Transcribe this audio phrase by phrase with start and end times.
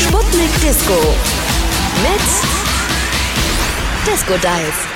[0.00, 0.94] Sputnik Disco.
[2.02, 2.26] Mit
[4.06, 4.89] Disco Dive.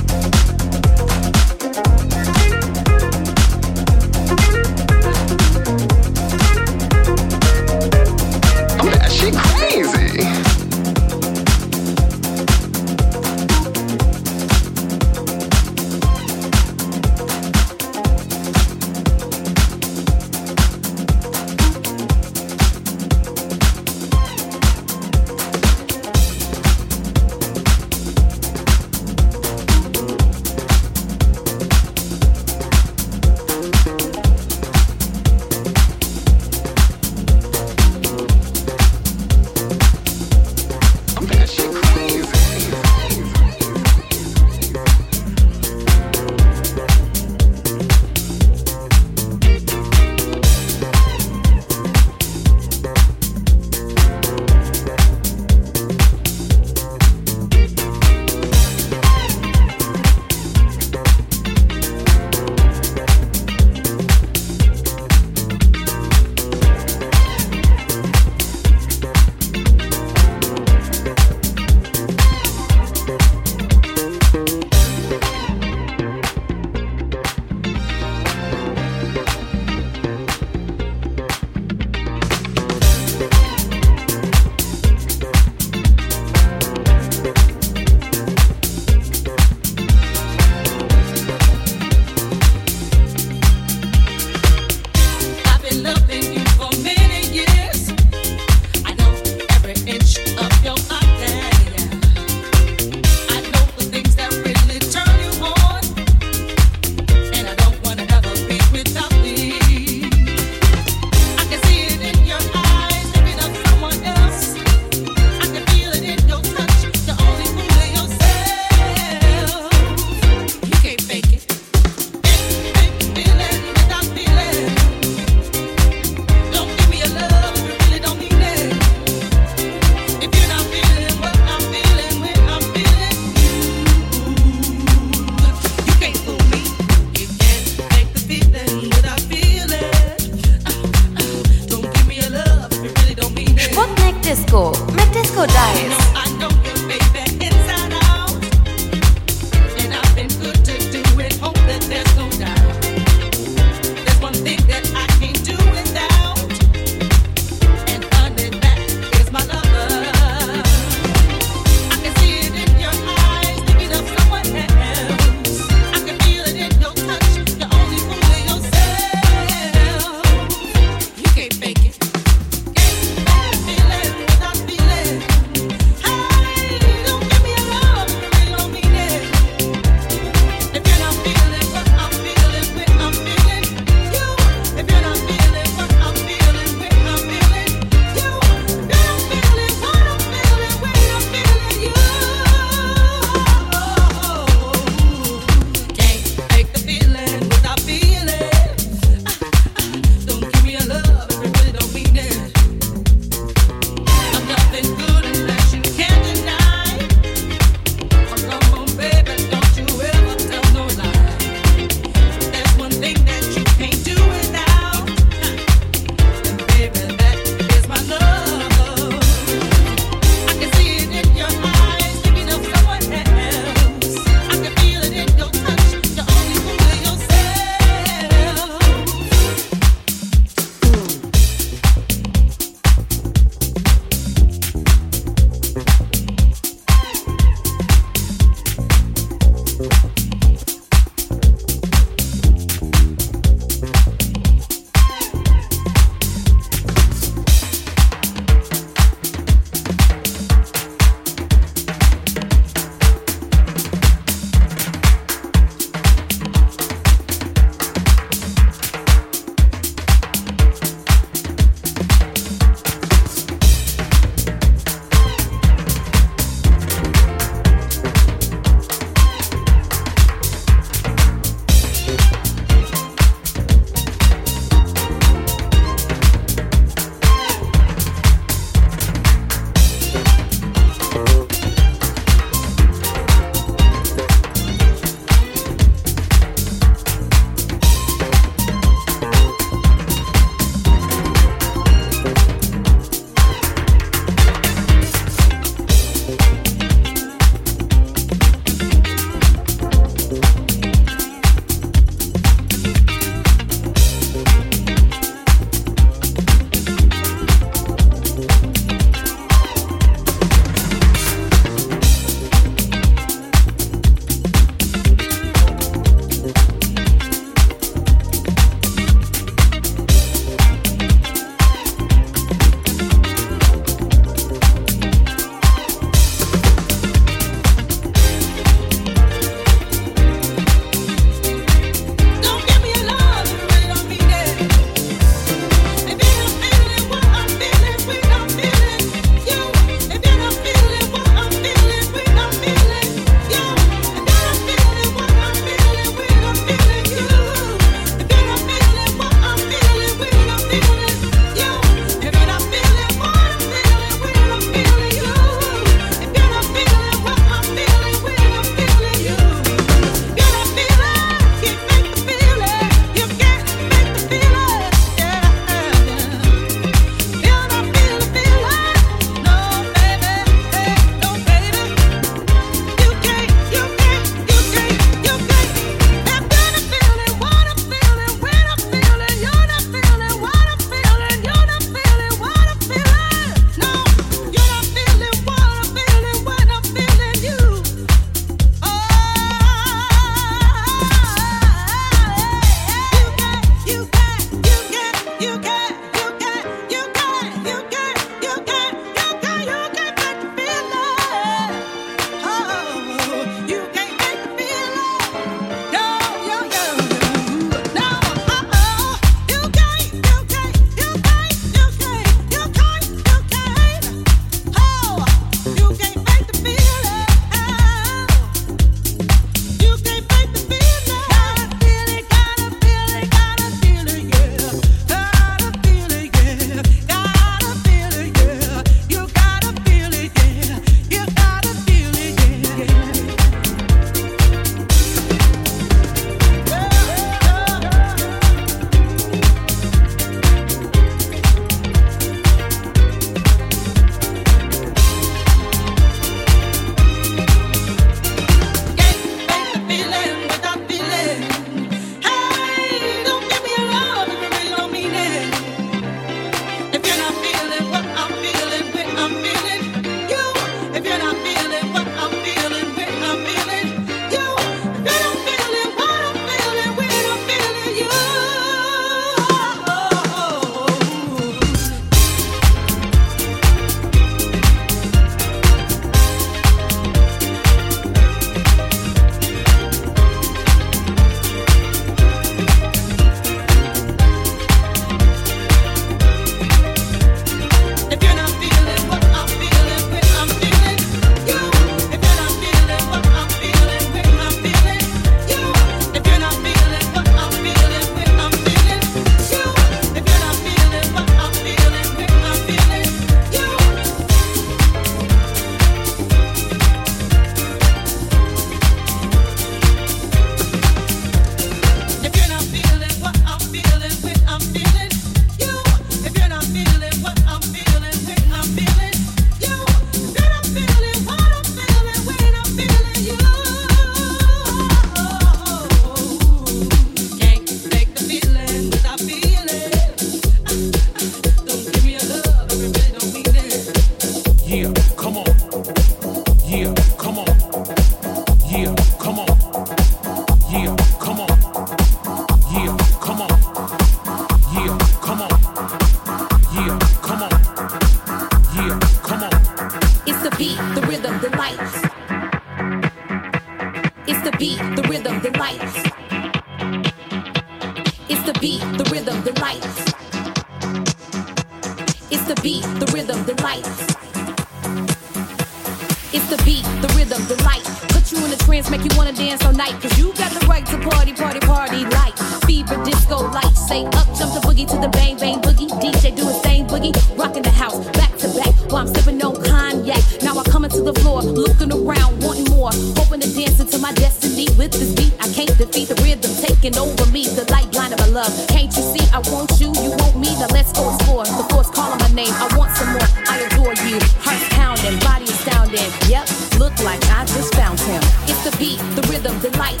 [599.28, 600.00] Rhythm, the light.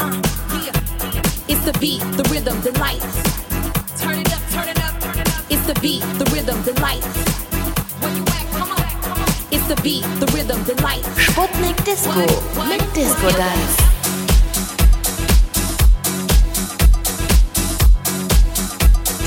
[0.00, 0.20] Uh,
[0.64, 0.72] yeah.
[1.48, 3.00] It's the beat, the rhythm, the light.
[3.98, 5.44] Turn it up, turn it up, turn it up.
[5.48, 7.04] It's the beat, the rhythm, the light.
[8.00, 8.46] Where you at?
[8.52, 9.28] Come on, come on.
[9.52, 11.04] It's the beat, the rhythm, the light.
[11.16, 12.26] Sputnik Disko
[12.68, 13.76] mit Disco Dice.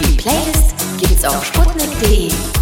[0.02, 2.59] Die Playlist gibt's auf sputnik.de.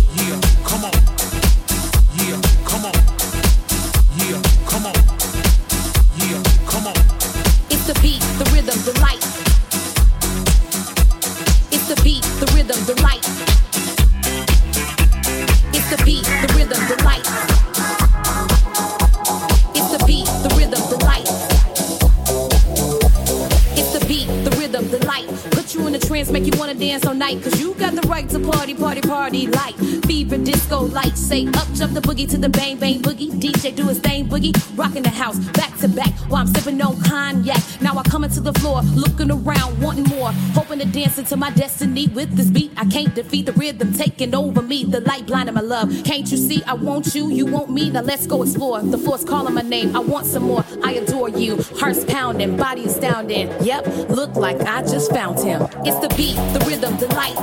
[29.27, 31.17] party, like fever, disco, light.
[31.17, 33.29] Say up, jump the boogie to the bang, bang, boogie.
[33.31, 34.53] DJ do his thing, boogie.
[34.77, 37.61] Rocking the house, back to back, while I'm sipping on cognac.
[37.81, 40.31] Now I come into the floor, looking around, wanting more.
[40.55, 42.71] Hoping to dance into my destiny with this beat.
[42.77, 44.85] I can't defeat the rhythm taking over me.
[44.85, 45.89] The light blinding my love.
[46.05, 46.63] Can't you see?
[46.63, 47.89] I want you, you want me.
[47.89, 48.81] Now let's go explore.
[48.81, 49.93] The force calling my name.
[49.95, 50.63] I want some more.
[50.83, 51.57] I adore you.
[51.79, 53.51] Hearts pounding, body astounding.
[53.61, 55.63] Yep, look like I just found him.
[55.85, 57.35] It's the beat, the rhythm, the light.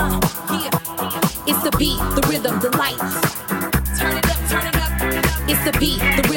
[0.00, 0.20] Uh,
[1.70, 2.98] the beat, the rhythm, the lights.
[3.98, 4.92] Turn it up, turn it up.
[5.48, 6.27] It's the beat, the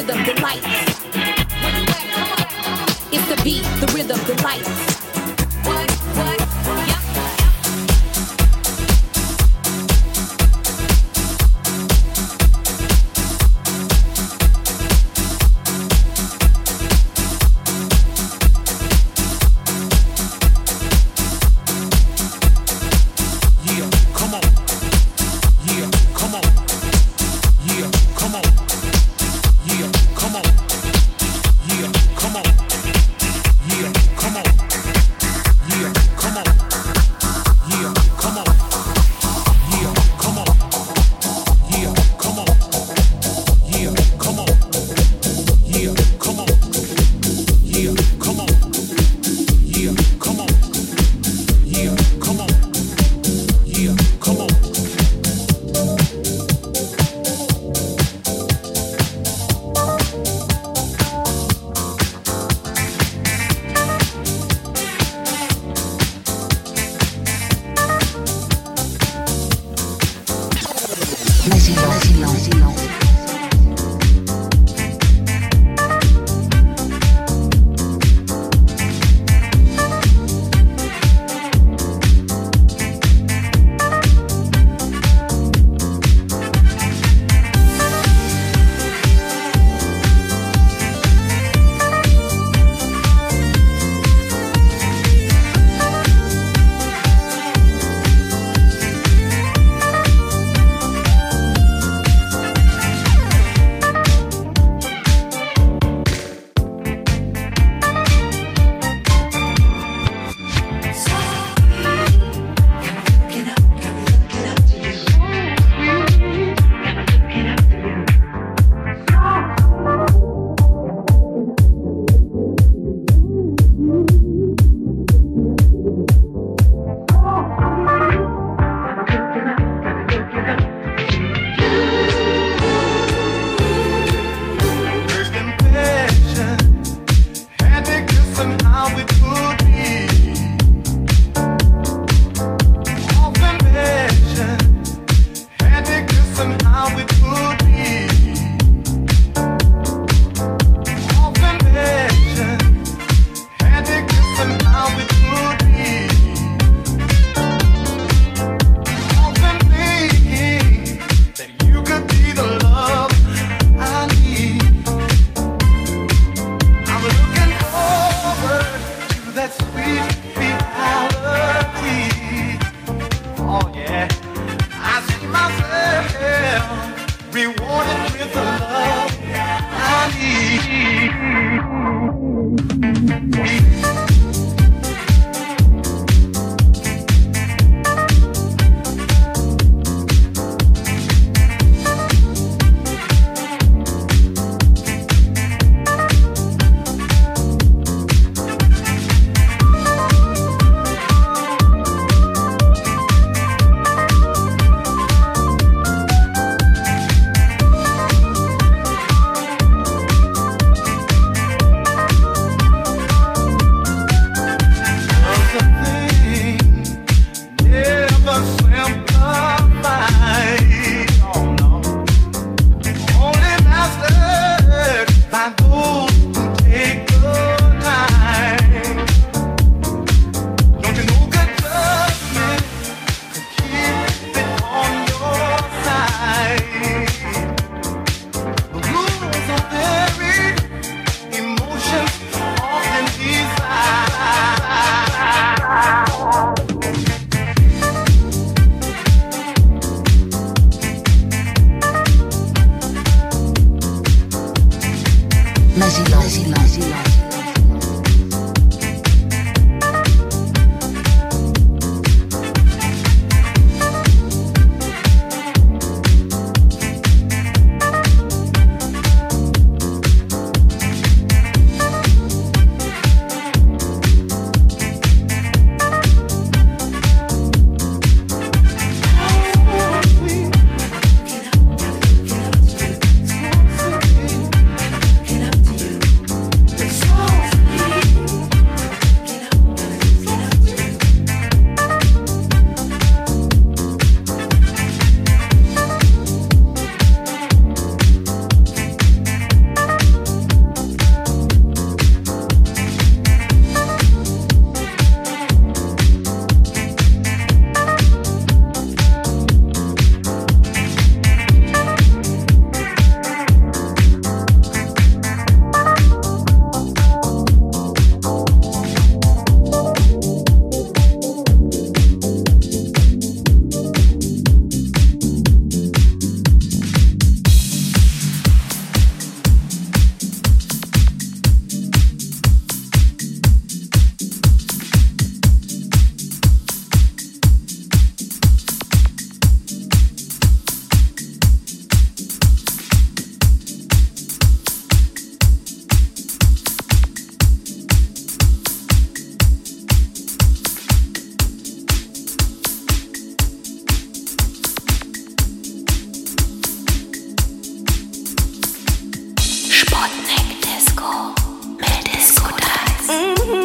[363.11, 363.60] Praise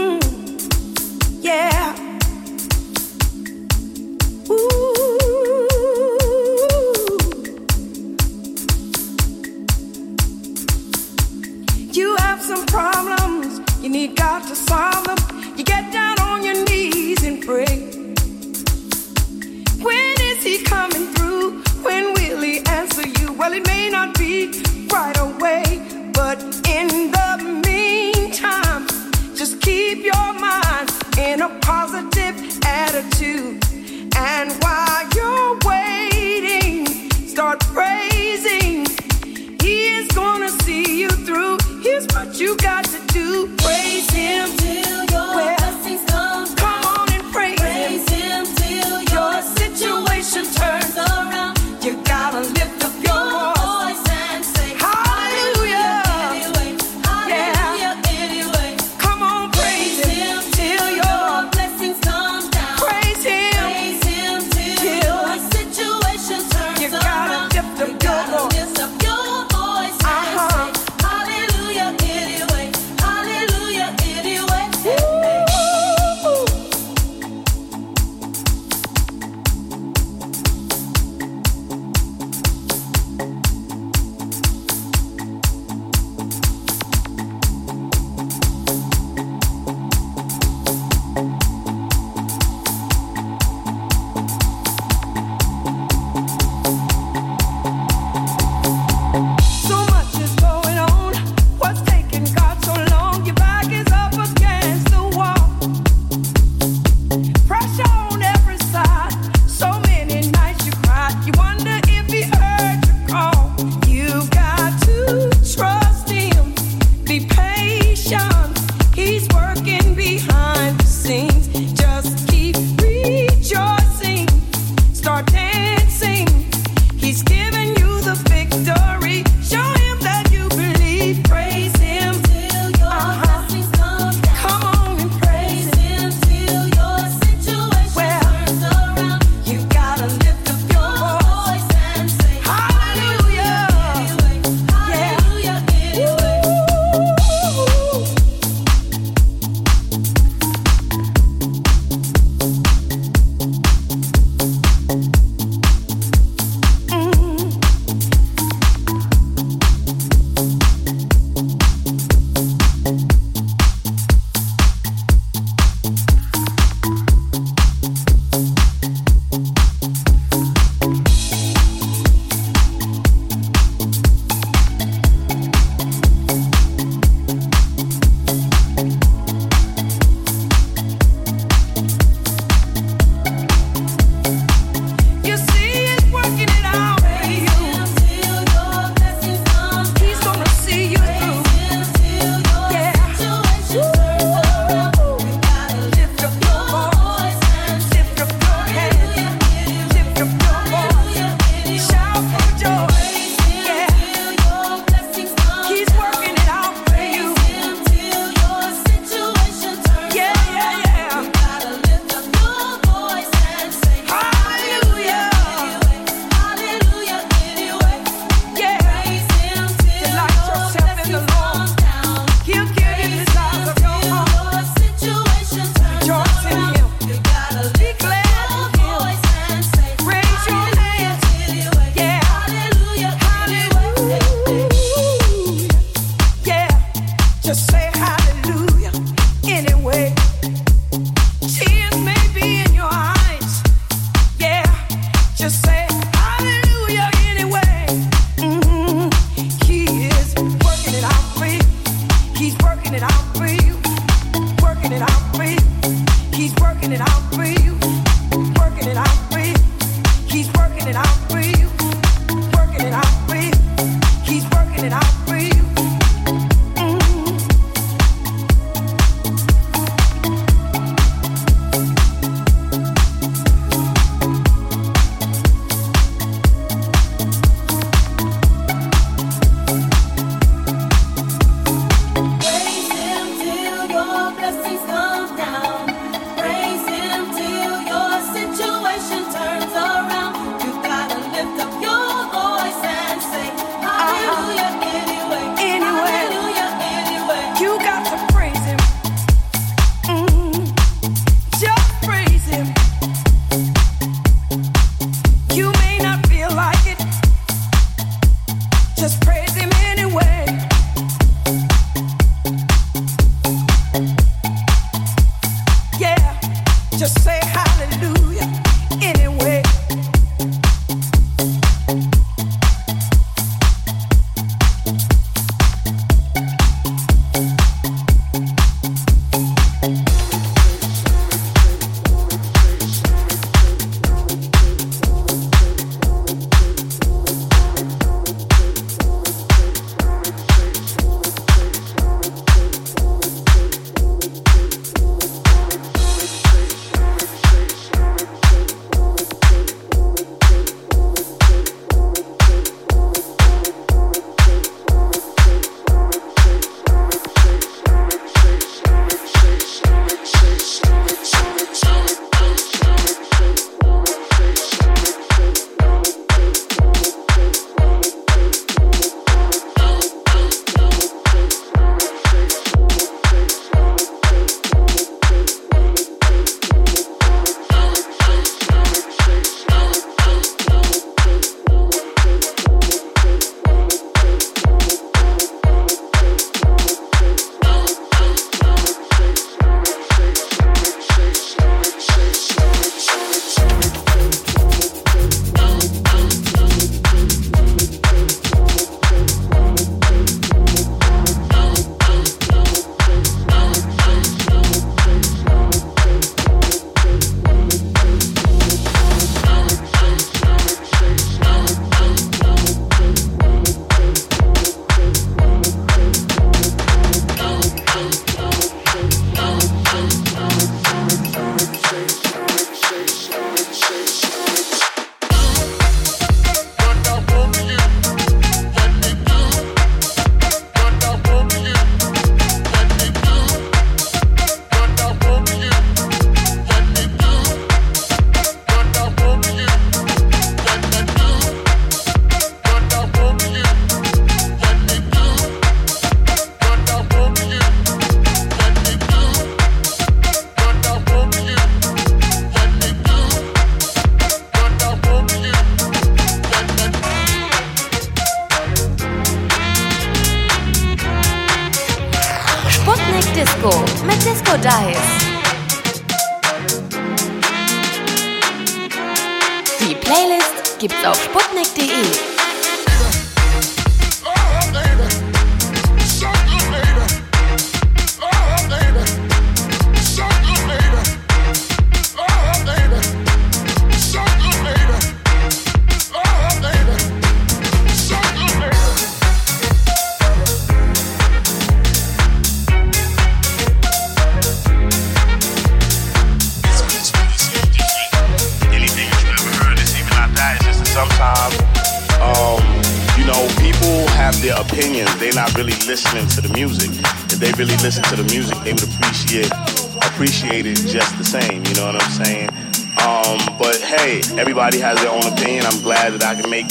[514.66, 515.64] everybody has their own opinion.
[515.64, 516.66] I'm glad that I can make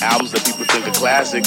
[0.00, 1.42] albums that people think are classic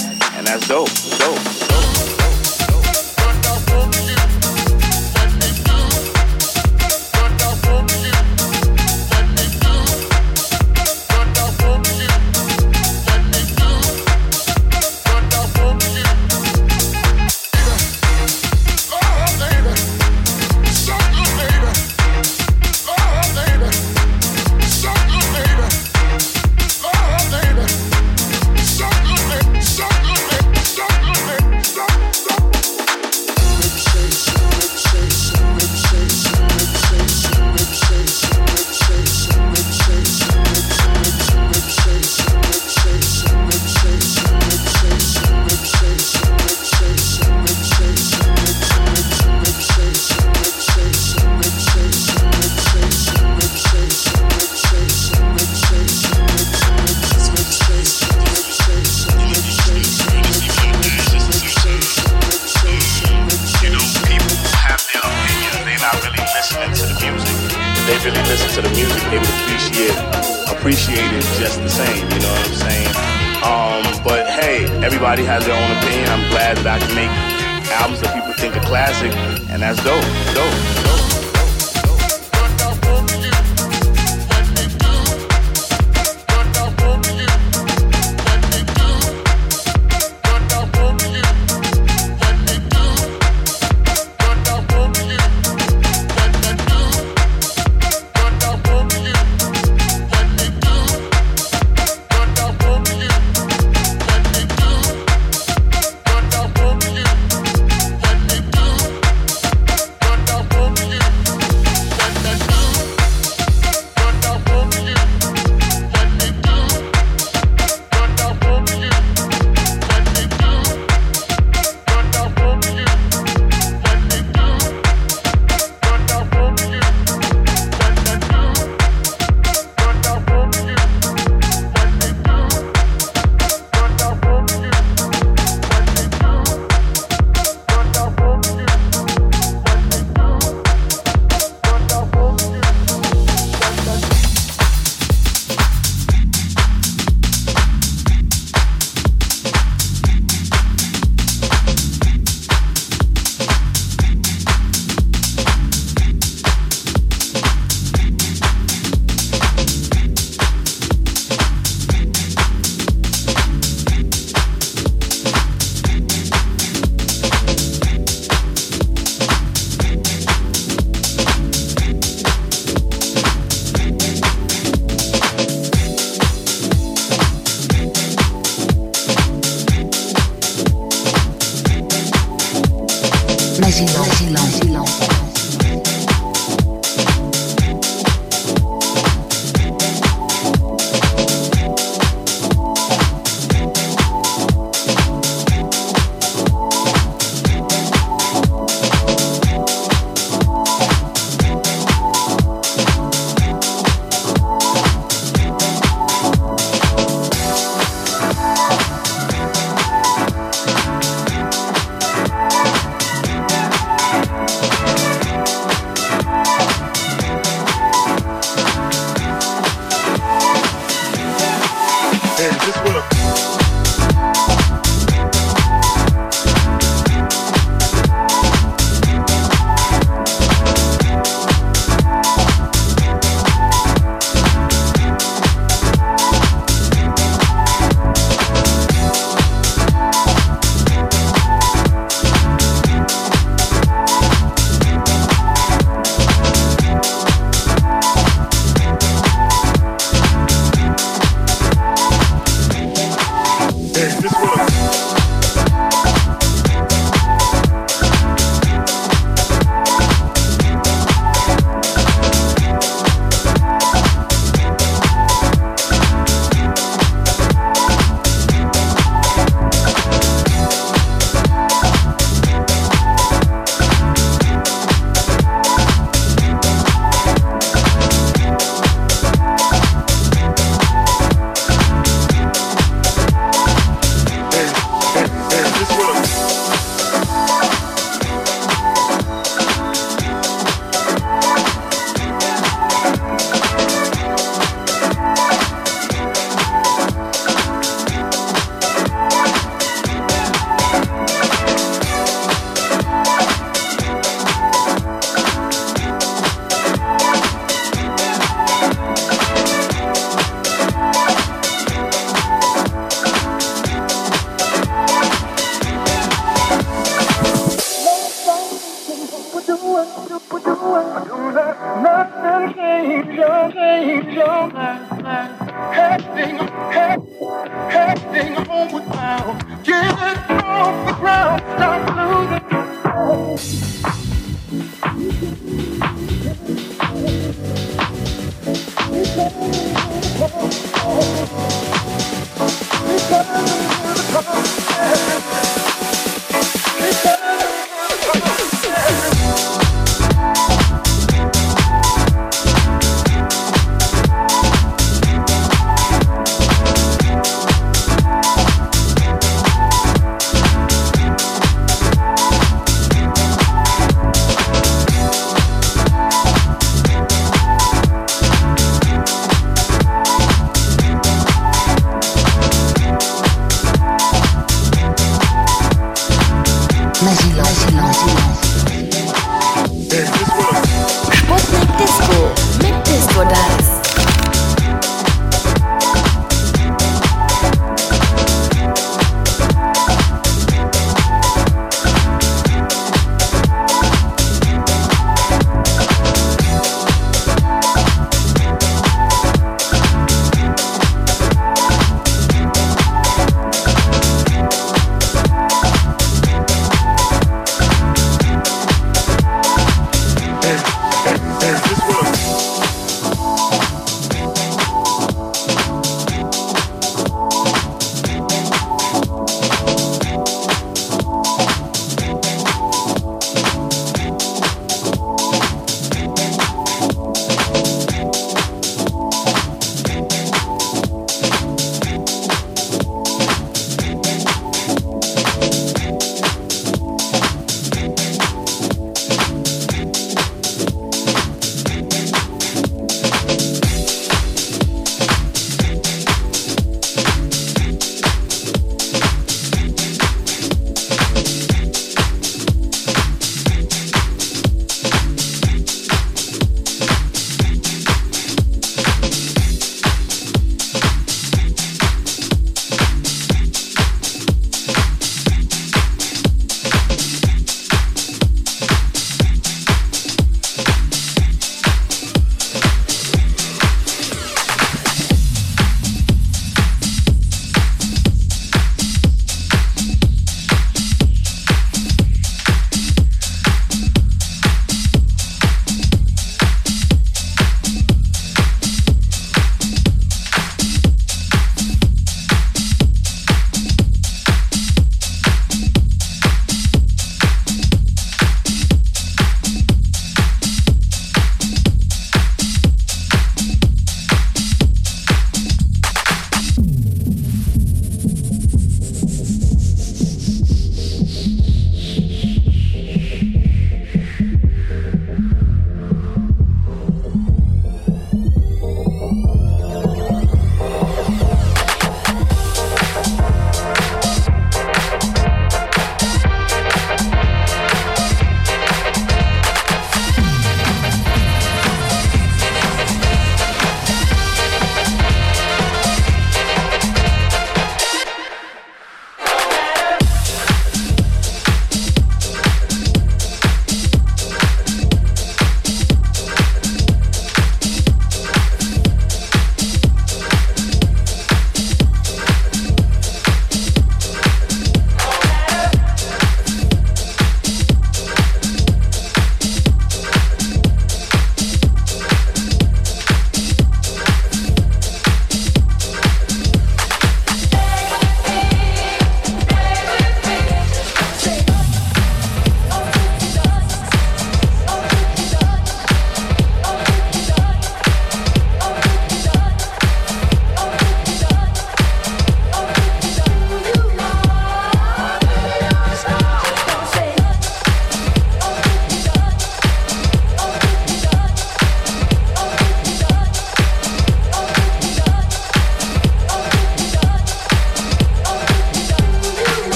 [381.33, 383.94] Sputnik Disko mit Disco Dice.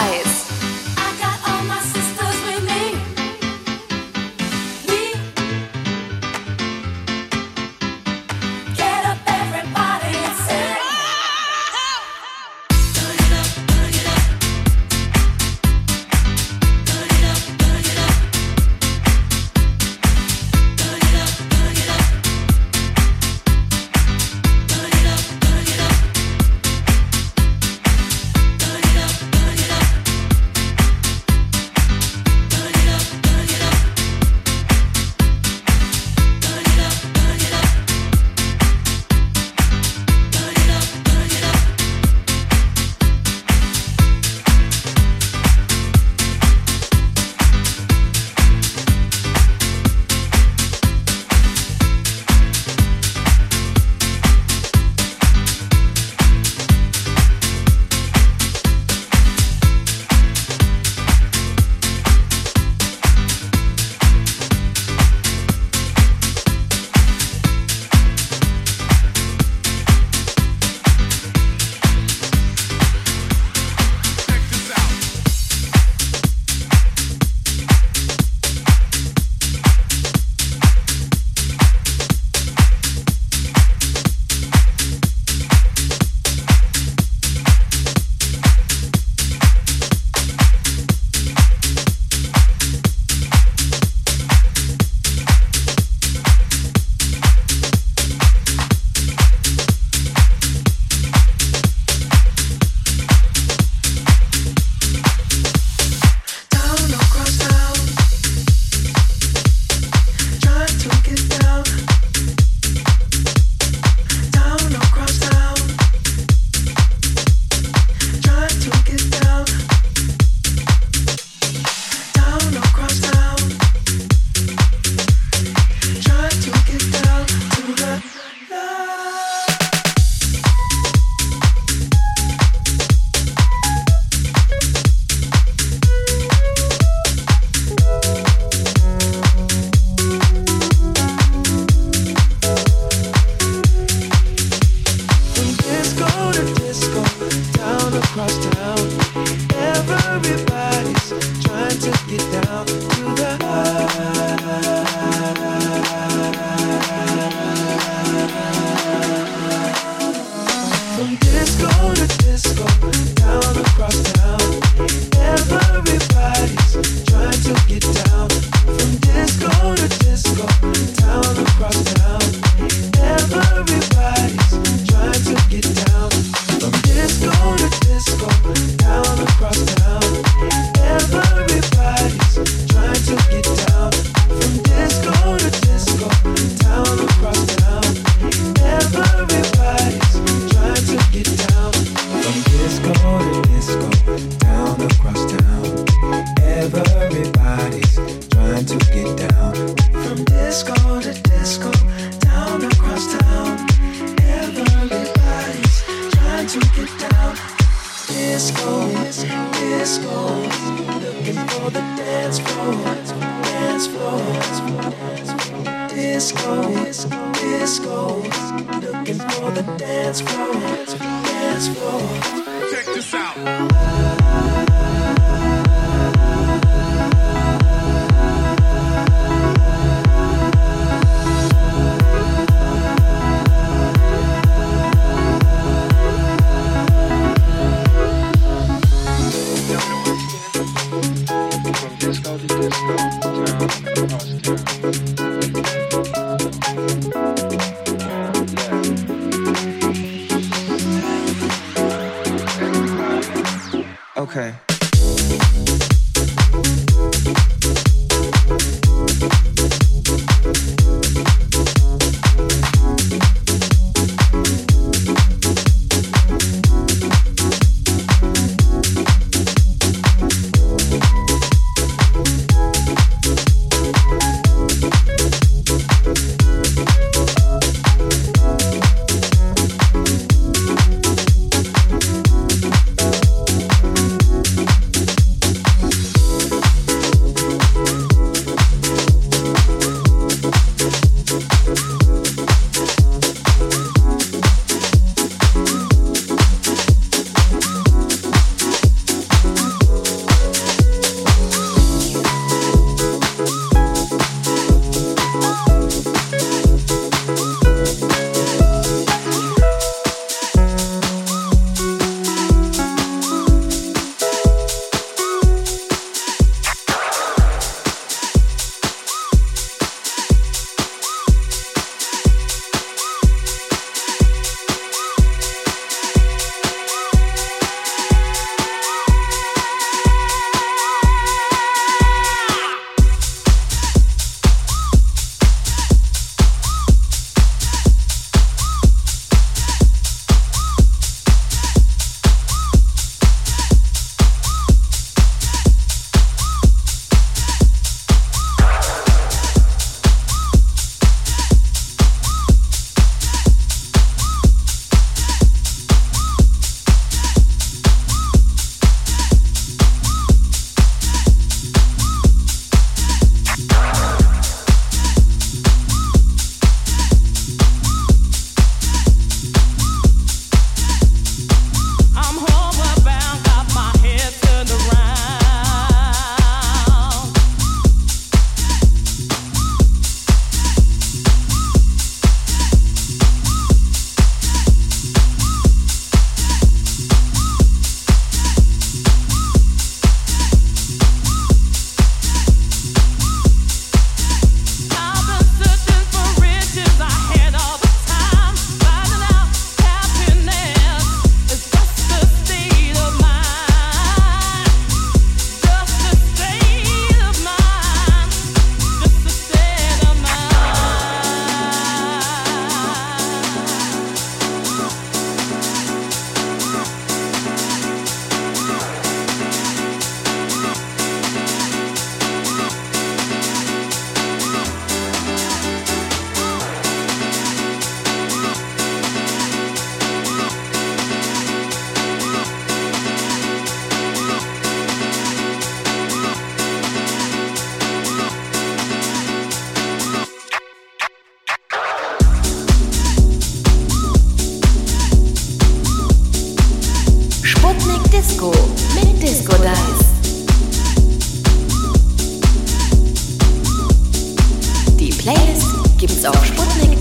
[0.00, 0.31] Mit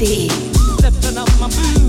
[0.03, 1.80] Stepping up my boots.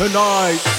[0.00, 0.69] Tonight.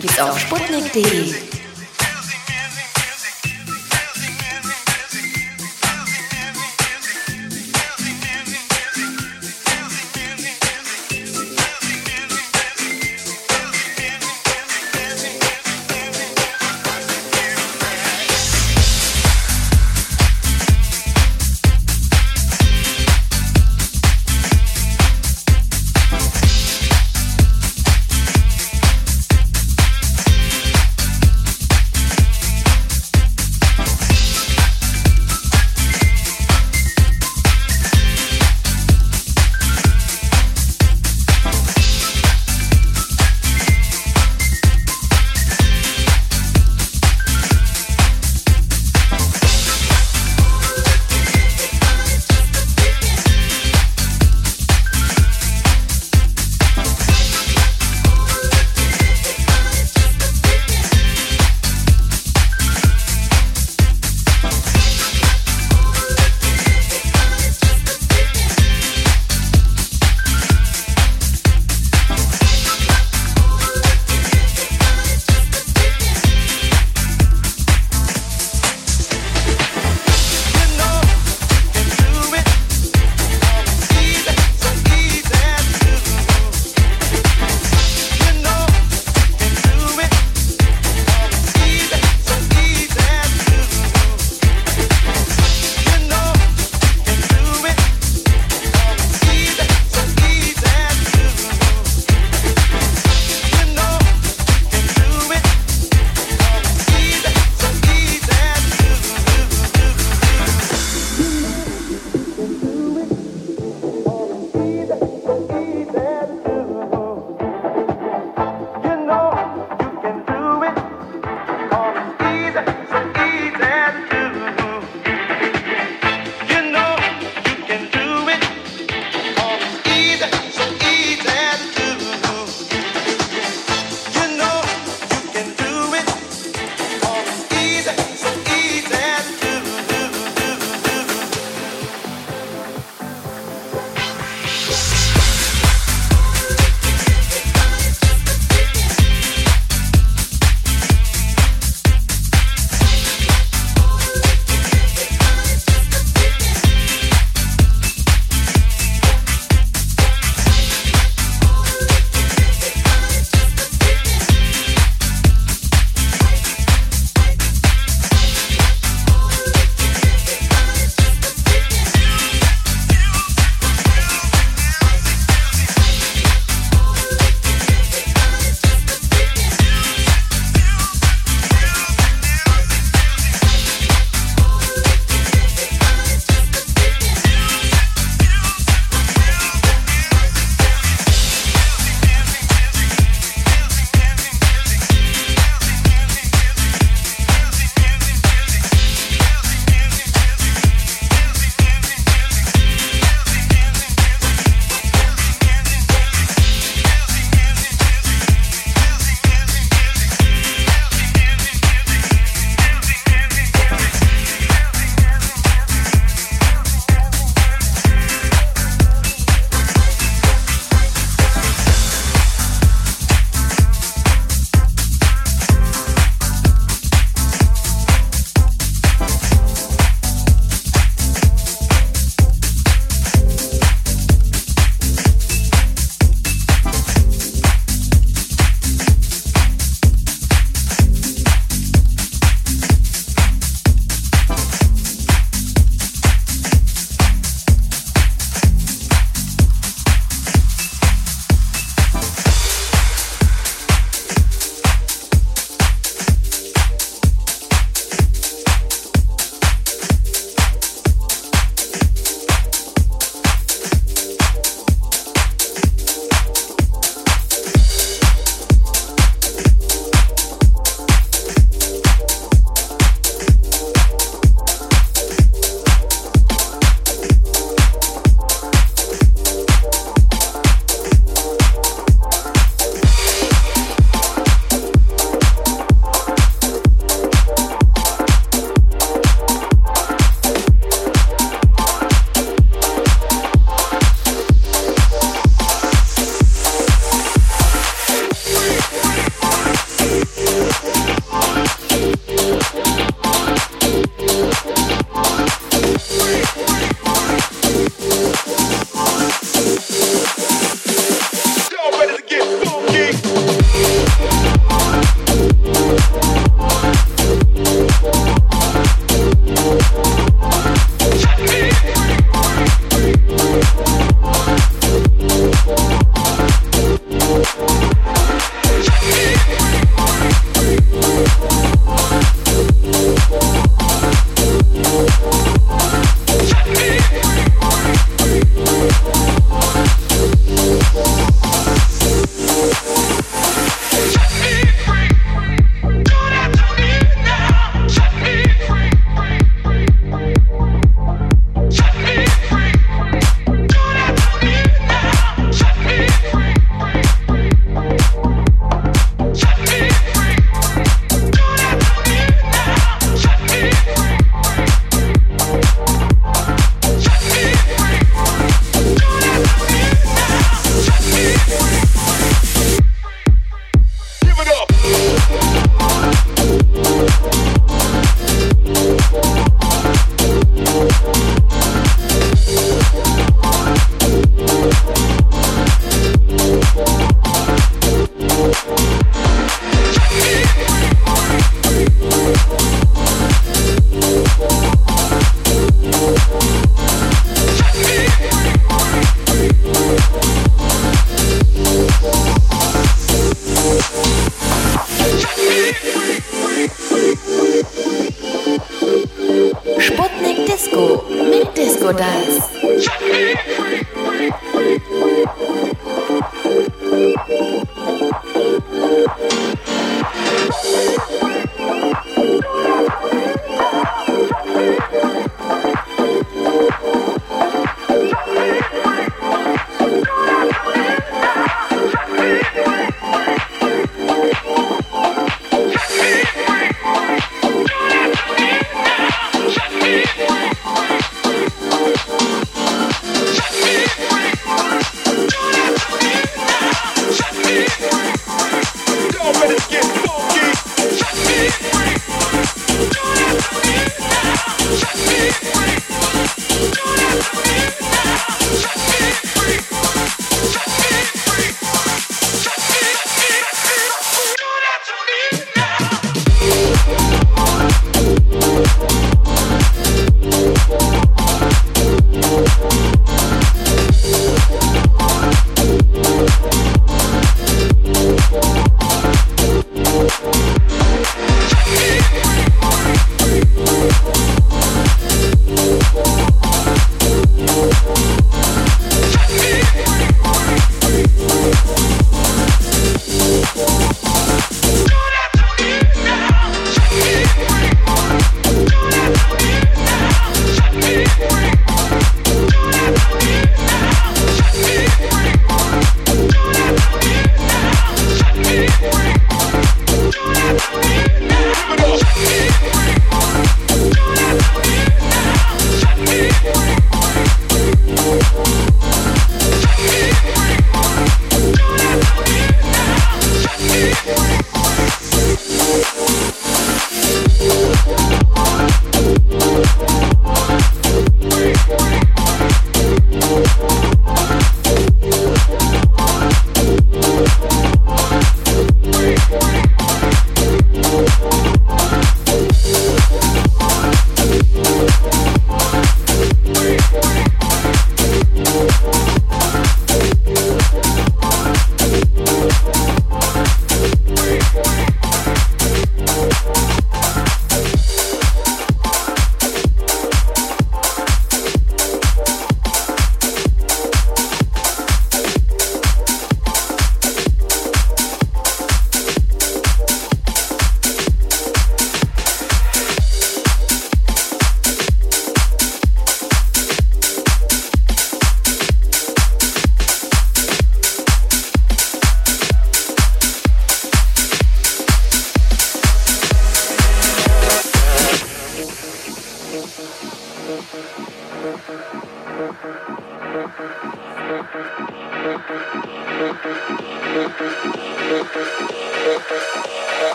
[0.00, 1.55] Gibt's auf sputnik.de.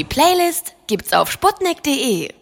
[0.00, 2.32] Die Playlist gibt's auf sputnik.de.